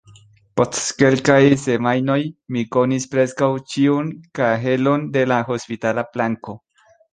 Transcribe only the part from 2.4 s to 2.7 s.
mi